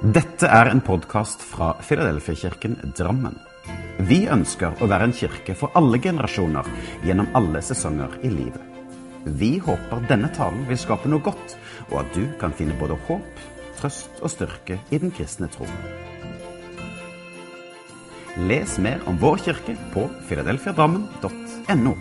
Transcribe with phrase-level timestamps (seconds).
[0.00, 3.34] Dette er en podkast fra Filadelfia-kirken Drammen.
[4.08, 6.68] Vi ønsker å være en kirke for alle generasjoner
[7.04, 8.62] gjennom alle sesonger i livet.
[9.26, 11.52] Vi håper denne talen vil skape noe godt,
[11.90, 13.42] og at du kan finne både håp,
[13.76, 15.68] trøst og styrke i den kristne tro.
[18.48, 21.92] Les mer om vår kirke på filadelfiadrammen.no.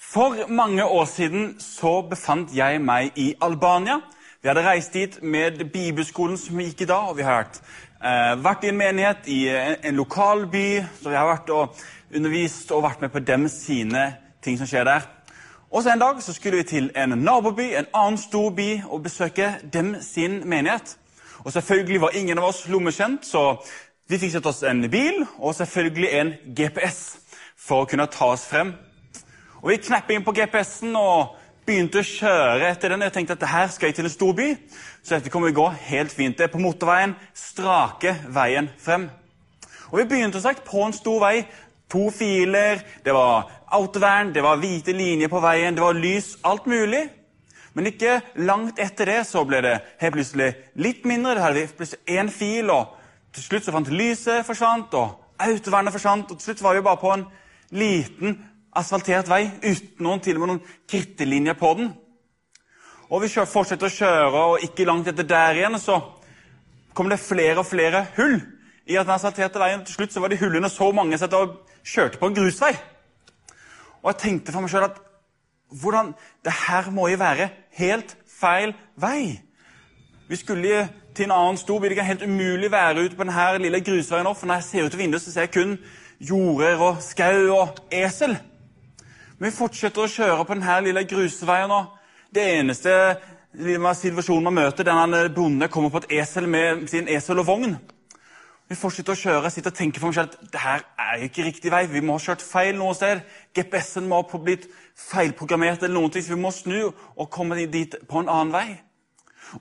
[0.00, 3.98] For mange år siden så befant jeg meg i Albania.
[4.42, 7.58] Vi hadde reist dit med bibelskolen som vi gikk i da, og vi har vært,
[8.00, 10.80] eh, vært i en menighet i en, en lokal by.
[11.02, 11.74] Så vi har vært og
[12.16, 15.04] undervist og vært med på dem sine ting som skjer der.
[15.70, 19.02] Og så En dag så skulle vi til en naboby, en annen stor by, og
[19.02, 20.96] besøke dem sin menighet.
[21.44, 23.60] Og Selvfølgelig var ingen av oss lommekjent, så
[24.08, 27.18] vi fikk sett oss en bil og selvfølgelig en GPS
[27.56, 28.72] for å kunne ta oss frem.
[29.62, 31.36] Og Vi knapper inn på GPS-en og
[31.70, 33.04] begynte å kjøre etter den.
[33.06, 34.48] Jeg tenkte at her skal jeg til en stor by,
[35.02, 36.36] så dette kommer til å gå helt fint.
[36.38, 39.08] Det er på motorveien, strake veien frem.
[39.90, 41.46] Og Vi begynte sagt på en stor vei.
[41.90, 46.68] To filer, det var autovern, det var hvite linjer på veien, det var lys, alt
[46.70, 47.08] mulig.
[47.74, 51.34] Men ikke langt etter det så ble det helt plutselig litt mindre.
[51.34, 52.94] Det hadde plutselig én fil, og
[53.34, 57.02] til slutt så fant lyset forsvant, og autovernet forsvant, og til slutt var vi bare
[57.02, 57.26] på en
[57.74, 58.38] liten
[58.76, 61.92] asfaltert vei uten noen, til og med noen krittelinjer på den.
[63.10, 65.98] Og Vi fortsetter å kjøre, og ikke langt etter der igjen så
[66.94, 68.38] kom det flere og flere hull
[68.86, 69.84] i at den asfalterte veien.
[69.84, 71.52] Til slutt så var de hullene så mange at jeg
[71.84, 72.72] kjørte på en grusvei.
[74.02, 74.98] Og jeg tenkte for meg sjøl at
[75.70, 79.40] hvordan, det her må jo være helt feil vei.
[80.30, 81.88] Vi skulle til en annen stor by.
[81.90, 84.86] Det kan helt umulig være ute på denne lille grusveien nå, for når jeg ser
[84.86, 85.76] ut av vinduet, så ser jeg kun
[86.20, 88.36] jorder og skau og esel.
[89.40, 91.70] Vi fortsetter å kjøre på denne lille grusveien.
[91.72, 91.96] og
[92.30, 92.92] Det eneste
[93.56, 97.78] situasjonen man møter, er en bonde kommer på et esel med sin esel og vogn.
[98.68, 99.42] Vi fortsetter å kjøre.
[99.44, 101.86] Jeg sitter og tenker for meg selv at det her er ikke riktig vei.
[101.86, 103.24] Vi må ha kjørt feil noe sted.
[103.56, 104.68] GPS-en må ha blitt
[105.08, 108.78] feilprogrammert, eller noen ting, så vi må snu og komme dit på en annen vei.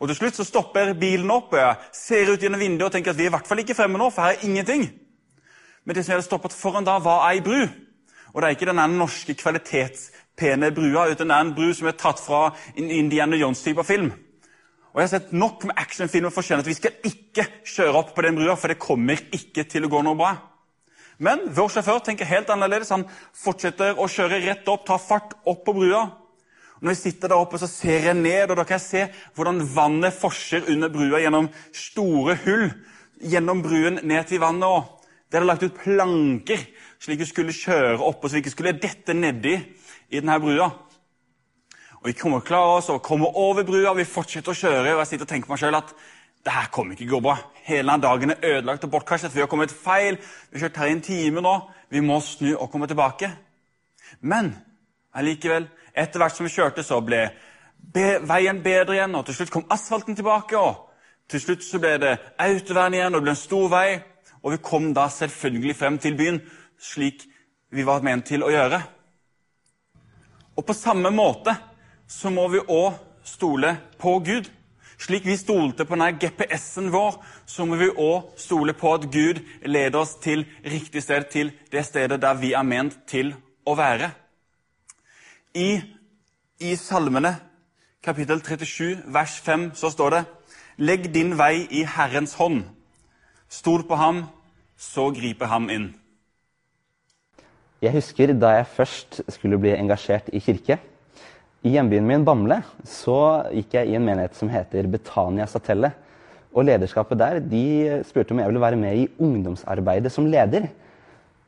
[0.01, 1.56] Og Til slutt så stopper bilen opp,
[1.95, 4.12] ser ut gjennom vinduet og tenker at vi er i hvert fall ikke fremme nå,
[4.12, 4.89] for her er ingenting.
[5.85, 7.88] Men det som jeg hadde stoppet foran da, var ei bru.
[8.34, 11.97] Og det er ikke den norske kvalitetspene brua, uten det er en bru som er
[11.97, 14.12] tatt fra en Indiana Jones-type film.
[14.90, 17.97] Og Jeg har sett nok med actionfilmer for å skjønne at vi skal ikke kjøre
[18.00, 20.34] opp på den brua, for det kommer ikke til å gå noe bra.
[21.19, 22.94] Men vår sjåfør tenker helt annerledes.
[22.95, 26.06] Han fortsetter å kjøre rett opp, tar fart opp på brua.
[26.79, 29.01] Og når jeg sitter der oppe, så ser jeg ned, og da kan jeg se
[29.35, 32.69] hvordan vannet forser under brua gjennom store hull
[33.19, 34.68] gjennom bruen ned til vannet.
[34.68, 34.99] og
[35.29, 36.63] det hadde lagt ut planker
[37.00, 40.69] slik vi skulle kjøre opp, og så vi ikke skulle dette nedi i denne brua.
[42.00, 44.94] Og Vi kommer klare oss og kommer over brua, vi fortsetter å kjøre.
[44.94, 45.94] og Jeg sitter og tenker meg selv at
[46.45, 47.35] det her kommer ikke gå bra.
[47.63, 49.35] Hele denne dagen er ødelagt og bortkastet.
[49.35, 50.18] Vi har kommet feil.
[50.50, 51.56] Vi har kjørt her i en time nå.
[51.89, 53.29] Vi må snu og komme tilbake.
[54.22, 54.56] Men
[55.13, 57.29] allikevel, etter hvert som vi kjørte, så ble
[58.28, 60.57] veien bedre igjen, og til slutt kom asfalten tilbake.
[60.57, 60.89] og
[61.29, 64.00] Til slutt så ble det autovern igjen, og det ble en stor vei.
[64.44, 66.39] Og vi kom da selvfølgelig frem til byen,
[66.79, 67.25] slik
[67.72, 68.79] vi var ment til å gjøre.
[70.57, 71.55] Og på samme måte
[72.09, 74.50] så må vi òg stole på Gud.
[75.00, 79.39] Slik vi stolte på denne GPS-en vår, så må vi òg stole på at Gud
[79.63, 83.31] leder oss til riktig sted, til det stedet der vi er ment til
[83.63, 84.11] å være.
[85.56, 85.79] I,
[86.59, 87.38] i Salmene
[88.03, 90.25] kapittel 37 vers 5 så står det
[90.79, 92.63] Legg din vei i Herrens hånd.
[93.50, 94.28] Stol på ham,
[94.78, 95.88] så griper ham inn.
[97.82, 100.78] Jeg husker da jeg først skulle bli engasjert i kirke.
[101.66, 105.90] I hjembyen min, Bamble, så gikk jeg i en menighet som heter Betania Satelle.
[106.54, 107.64] Og lederskapet der de
[108.06, 110.70] spurte om jeg ville være med i ungdomsarbeidet som leder.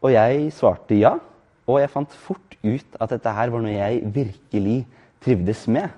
[0.02, 1.14] Og jeg svarte ja,
[1.70, 4.80] og jeg fant fort ut at dette her var noe jeg virkelig
[5.22, 5.94] trivdes med.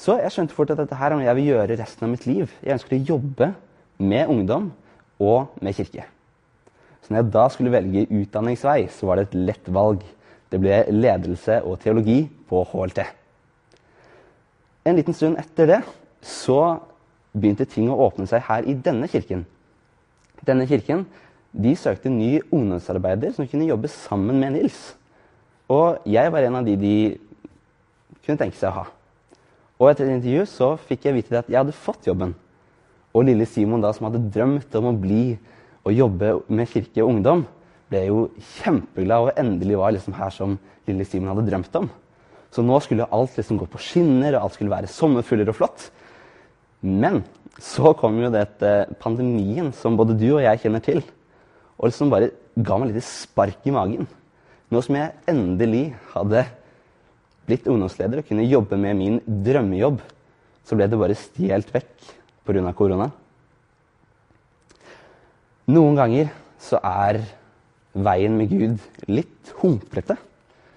[0.00, 2.24] Så jeg skjønte fort at dette her er noe jeg vil gjøre resten av mitt
[2.24, 2.48] liv.
[2.64, 3.52] Jeg ønsker å jobbe
[3.98, 4.70] med ungdom
[5.22, 6.04] og med kirke.
[7.02, 10.02] Så når jeg da skulle velge utdanningsvei, så var det et lett valg.
[10.50, 13.04] Det ble ledelse og teologi på HLT.
[14.86, 15.80] En liten stund etter det
[16.22, 16.78] så
[17.36, 19.44] begynte ting å åpne seg her i denne kirken.
[20.46, 21.04] Denne kirken
[21.56, 24.80] de søkte ny ungdomsarbeider som kunne jobbe sammen med Nils.
[25.72, 26.96] Og jeg var en av de de
[28.26, 28.84] kunne tenke seg å ha.
[29.78, 32.34] Og etter et intervju så fikk jeg vite at jeg hadde fått jobben.
[33.16, 35.38] Og lille Simon, da, som hadde drømt om å bli
[35.86, 37.44] og jobbe med kirke og ungdom,
[37.88, 38.24] ble jo
[38.58, 40.56] kjempeglad og endelig var liksom her som
[40.88, 41.88] lille Simon hadde drømt om.
[42.52, 45.88] Så nå skulle alt liksom gå på skinner, og alt skulle være sommerfugler og flott.
[46.82, 47.22] Men
[47.62, 51.00] så kom jo dette pandemien som både du og jeg kjenner til,
[51.76, 54.08] og liksom bare ga meg litt spark i magen.
[54.72, 56.44] Nå som jeg endelig hadde
[57.46, 60.00] blitt ungdomsleder og kunne jobbe med min drømmejobb,
[60.66, 62.14] så ble det bare stjålet vekk
[62.46, 62.72] pga.
[62.74, 63.10] korona.
[65.66, 66.30] Noen ganger
[66.62, 67.20] så er
[67.96, 70.16] veien med Gud litt humplete.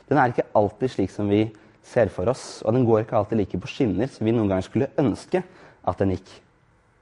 [0.10, 1.46] Den er ikke alltid slik som vi
[1.86, 4.66] ser for oss, og den går ikke alltid like på skinner som vi noen ganger
[4.66, 5.44] skulle ønske
[5.86, 6.32] at den gikk.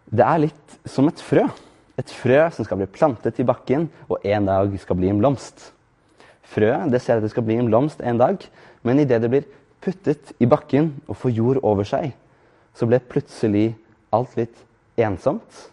[0.07, 1.45] Det er litt som et frø.
[1.97, 5.71] Et frø som skal bli plantet i bakken og en dag skal bli en blomst.
[6.47, 8.43] Frøet det ser at det skal bli en blomst en dag,
[8.83, 9.47] men idet det blir
[9.83, 12.13] puttet i bakken og får jord over seg,
[12.75, 13.71] så ble plutselig
[14.15, 14.59] alt litt
[14.97, 15.63] ensomt,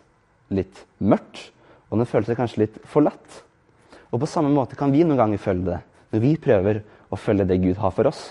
[0.55, 1.51] litt mørkt,
[1.91, 3.43] og den føler seg kanskje litt forlatt.
[4.11, 5.83] Og på samme måte kan vi noen ganger føle det
[6.15, 8.23] når vi prøver å følge det Gud har for oss.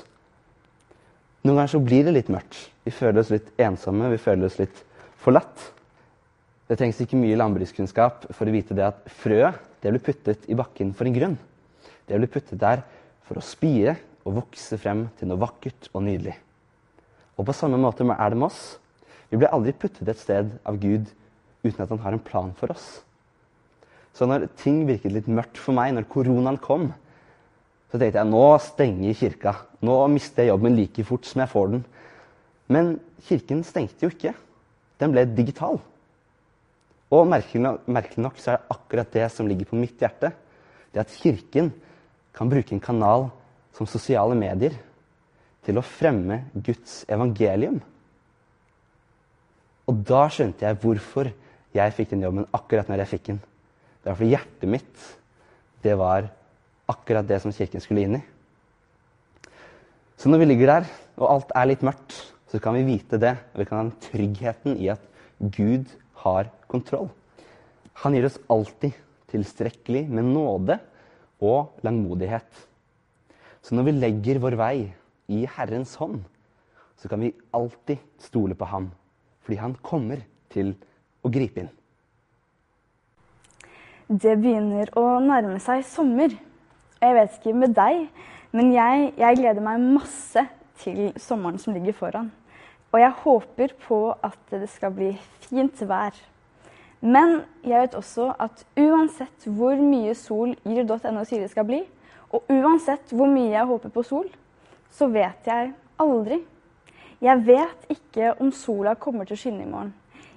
[1.43, 2.55] Noen ganger så blir det litt mørkt.
[2.87, 4.83] Vi føler oss litt ensomme, vi føler oss litt
[5.19, 5.65] forlatt.
[6.69, 10.55] Det trengs ikke mye landbrukskunnskap for å vite det at frøet det blir puttet i
[10.55, 11.35] bakken for en grunn.
[12.07, 12.85] Det blir puttet der
[13.27, 16.37] for å spire og vokse frem til noe vakkert og nydelig.
[17.35, 18.61] Og på samme måte er det med oss.
[19.33, 21.07] Vi blir aldri puttet et sted av Gud
[21.63, 22.99] uten at han har en plan for oss.
[24.13, 26.91] Så når ting virket litt mørkt for meg, når koronaen kom,
[27.89, 29.55] så tenkte jeg nå stenger kirka.
[29.81, 31.81] Nå mister jeg jobben like fort som jeg får den.
[32.69, 32.91] Men
[33.25, 34.35] kirken stengte jo ikke.
[35.01, 35.81] Den ble digital.
[37.13, 40.29] Og merkelig nok, merkelig nok, så er det akkurat det som ligger på mitt hjerte.
[40.93, 41.71] Det at Kirken
[42.37, 43.31] kan bruke en kanal
[43.73, 44.77] som sosiale medier
[45.65, 47.81] til å fremme Guds evangelium.
[49.89, 51.29] Og da skjønte jeg hvorfor
[51.73, 53.41] jeg fikk den jobben akkurat når jeg fikk den.
[54.03, 55.09] Det var fordi hjertet mitt
[55.83, 56.29] det var
[56.87, 58.23] akkurat det som Kirken skulle inn i.
[60.15, 60.85] Så når vi ligger der,
[61.19, 62.15] og alt er litt mørkt,
[62.47, 63.33] så kan vi vite det.
[63.51, 65.03] Og vi kan ha den tryggheten i at
[65.41, 65.89] Gud
[66.23, 67.09] har kontroll.
[68.05, 68.95] Han gir oss alltid
[69.33, 70.77] tilstrekkelig med nåde
[71.43, 72.47] og langmodighet.
[73.63, 74.75] Så når vi legger vår vei
[75.33, 76.21] i Herrens hånd,
[76.99, 78.91] så kan vi alltid stole på ham.
[79.43, 80.23] Fordi han kommer
[80.53, 80.73] til
[81.23, 81.71] å gripe inn.
[84.07, 86.33] Det begynner å nærme seg sommer.
[87.03, 88.05] Jeg vet ikke med deg,
[88.55, 90.43] men jeg, jeg gleder meg masse
[90.83, 92.29] til sommeren som ligger foran.
[92.93, 95.09] Og jeg håper på at det skal bli
[95.47, 96.13] fint vær.
[97.01, 101.81] Men jeg vet også at uansett hvor mye sol yr.no sier det skal bli,
[102.31, 104.29] og uansett hvor mye jeg håper på sol,
[104.93, 106.39] så vet jeg aldri.
[107.23, 109.93] Jeg vet ikke om sola kommer til å skinne i morgen.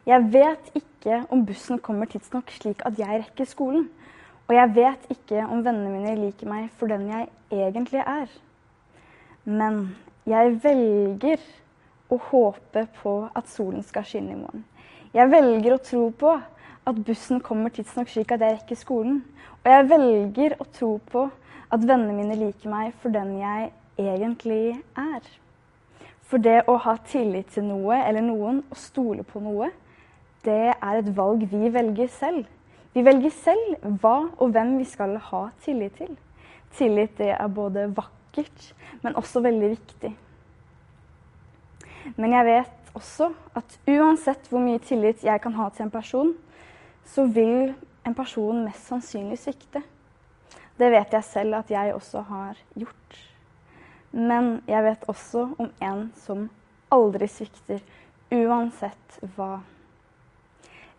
[0.06, 3.88] Jeg vet ikke om bussen kommer tidsnok slik at jeg rekker skolen.
[4.46, 8.28] Og jeg vet ikke om vennene mine liker meg for den jeg egentlig er.
[9.42, 9.80] Men
[10.30, 11.42] jeg velger
[12.06, 14.62] å håpe på at solen skal skinne i morgen.
[15.10, 16.36] Jeg velger å tro på
[16.86, 19.24] at bussen kommer tidsnok slik at jeg rekker skolen.
[19.64, 21.26] Og jeg velger å tro på
[21.66, 25.26] at vennene mine liker meg for den jeg egentlig er.
[26.26, 29.70] For det å ha tillit til noe eller noen og stole på noe,
[30.46, 32.46] det er et valg vi velger selv.
[32.94, 36.14] Vi velger selv hva og hvem vi skal ha tillit til.
[36.76, 40.12] Tillit det er både vakkert, men også veldig viktig.
[42.16, 46.32] Men jeg vet også at uansett hvor mye tillit jeg kan ha til en person,
[47.06, 47.74] så vil
[48.06, 49.82] en person mest sannsynlig svikte.
[50.78, 53.18] Det vet jeg selv at jeg også har gjort.
[54.16, 56.46] Men jeg vet også om en som
[56.92, 57.82] aldri svikter,
[58.32, 59.60] uansett hva.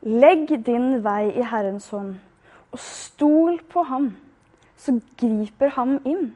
[0.06, 2.20] Legg din vei i Herrens hånd,
[2.70, 4.12] og stol på ham,
[4.78, 6.30] så griper ham inn.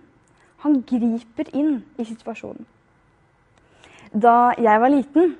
[0.66, 2.66] Han griper inn i situasjonen.
[4.12, 5.36] Da jeg var liten,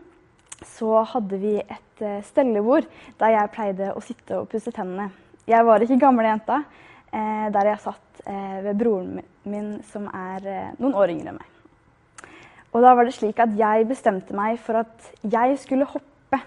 [0.64, 2.86] så hadde vi et eh, stellebord
[3.20, 5.10] der jeg pleide å sitte og pusse tennene.
[5.50, 6.62] Jeg var ikke gamlejenta
[7.52, 11.48] der jeg satt eh, ved broren min, som er eh, noen år yngre enn meg.
[12.72, 16.40] Og da var det slik at jeg bestemte meg for at jeg skulle hoppe,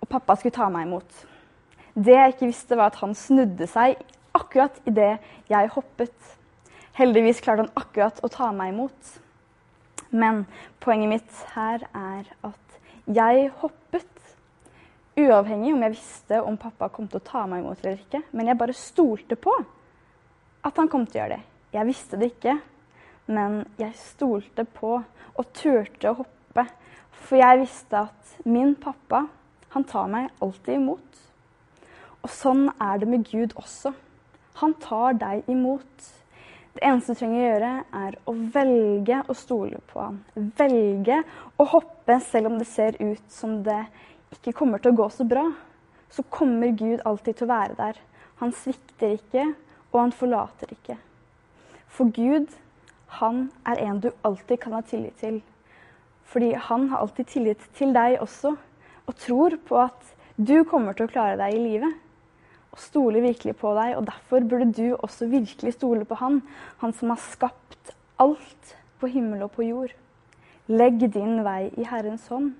[0.00, 1.26] og pappa skulle ta meg imot.
[1.96, 4.00] Det jeg ikke visste, var at han snudde seg
[4.36, 5.18] akkurat idet
[5.52, 6.32] jeg hoppet.
[6.96, 9.14] Heldigvis klarte han akkurat å ta meg imot.
[10.16, 10.44] Men
[10.80, 14.12] poenget mitt her er at jeg hoppet.
[15.16, 18.22] Uavhengig om jeg visste om pappa kom til å ta meg imot eller ikke.
[18.32, 19.52] Men jeg bare stolte på
[20.66, 21.44] at han kom til å gjøre det.
[21.76, 22.56] Jeg visste det ikke,
[23.30, 26.66] men jeg stolte på og turte å hoppe.
[27.26, 29.26] For jeg visste at min pappa,
[29.74, 31.22] han tar meg alltid imot.
[32.22, 33.92] Og sånn er det med Gud også.
[34.62, 36.06] Han tar deg imot.
[36.76, 40.18] Det eneste du trenger å gjøre, er å velge å stole på han.
[40.58, 41.20] Velge
[41.56, 43.82] å hoppe selv om det ser ut som det
[44.34, 45.44] ikke kommer til å gå så bra.
[46.12, 48.00] Så kommer Gud alltid til å være der.
[48.40, 49.46] Han svikter ikke,
[49.92, 50.96] og han forlater ikke.
[51.88, 52.48] For Gud,
[53.20, 55.42] han er en du alltid kan ha tillit til.
[56.26, 58.56] Fordi han har alltid tillit til deg også,
[59.06, 62.02] og tror på at du kommer til å klare deg i livet
[62.76, 63.94] og stoler virkelig på deg.
[63.96, 66.42] Og derfor burde du også virkelig stole på Han,
[66.78, 69.94] Han som har skapt alt på himmel og på jord.
[70.68, 72.52] Legg din vei i Herrens hånd,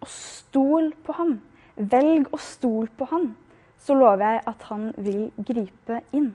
[0.00, 1.36] og stol på ham.
[1.76, 3.36] Velg å stole på Han,
[3.78, 6.34] så lover jeg at Han vil gripe inn.